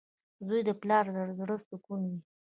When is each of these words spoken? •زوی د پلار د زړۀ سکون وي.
•زوی 0.45 0.61
د 0.67 0.69
پلار 0.81 1.05
د 1.15 1.17
زړۀ 1.39 1.57
سکون 1.69 2.01
وي. 2.09 2.19